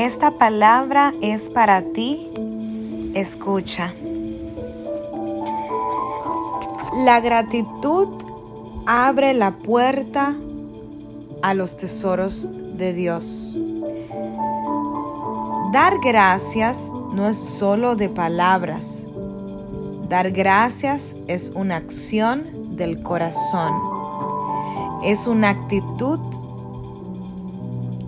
[0.00, 2.26] Esta palabra es para ti.
[3.12, 3.92] Escucha.
[7.04, 8.08] La gratitud
[8.86, 10.34] abre la puerta
[11.42, 13.54] a los tesoros de Dios.
[15.70, 19.06] Dar gracias no es solo de palabras.
[20.08, 23.74] Dar gracias es una acción del corazón.
[25.04, 26.20] Es una actitud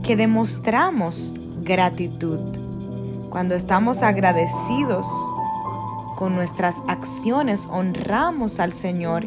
[0.02, 1.34] que demostramos
[1.64, 2.40] gratitud.
[3.30, 5.06] Cuando estamos agradecidos
[6.16, 9.24] con nuestras acciones, honramos al Señor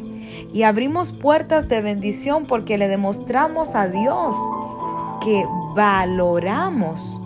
[0.53, 4.35] y abrimos puertas de bendición porque le demostramos a Dios
[5.21, 5.45] que
[5.75, 7.21] valoramos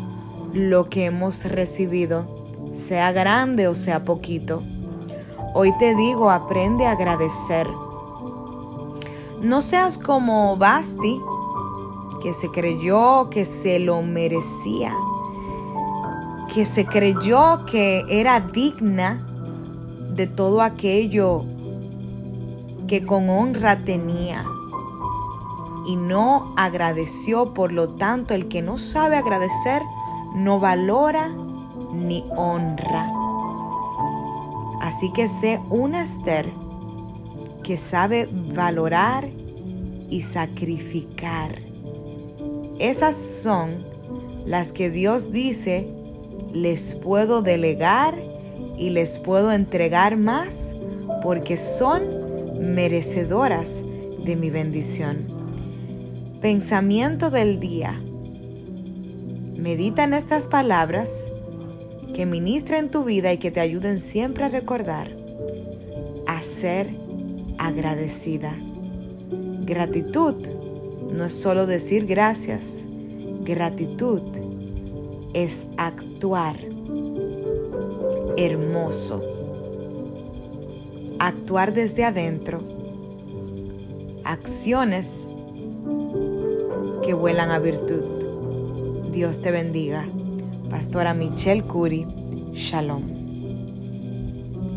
[0.54, 2.26] lo que hemos recibido,
[2.74, 4.64] sea grande o sea poquito.
[5.54, 7.68] Hoy te digo, aprende a agradecer.
[9.42, 11.20] No seas como Basti,
[12.22, 14.94] que se creyó que se lo merecía,
[16.54, 19.26] que se creyó que era digna
[20.16, 21.44] de todo aquello
[22.88, 24.44] que con honra tenía
[25.86, 29.82] y no agradeció, por lo tanto el que no sabe agradecer
[30.36, 31.30] no valora
[31.94, 33.12] ni honra.
[34.82, 36.52] Así que sé una Esther
[37.64, 39.30] que sabe valorar
[40.10, 41.69] y sacrificar.
[42.80, 43.72] Esas son
[44.46, 45.88] las que Dios dice,
[46.54, 48.18] les puedo delegar
[48.78, 50.76] y les puedo entregar más
[51.22, 52.04] porque son
[52.74, 53.84] merecedoras
[54.24, 55.26] de mi bendición.
[56.40, 58.00] Pensamiento del día.
[59.58, 61.28] Medita en estas palabras
[62.14, 65.10] que ministren tu vida y que te ayuden siempre a recordar
[66.28, 66.88] a ser
[67.58, 68.56] agradecida.
[69.66, 70.36] Gratitud
[71.12, 72.86] no es solo decir gracias.
[73.44, 74.22] Gratitud
[75.34, 76.58] es actuar
[78.38, 79.22] hermoso.
[81.20, 82.60] Actuar desde adentro.
[84.24, 85.30] Acciones
[87.04, 89.12] que vuelan a virtud.
[89.12, 90.08] Dios te bendiga.
[90.70, 92.06] Pastora Michelle Curi.
[92.54, 93.19] Shalom.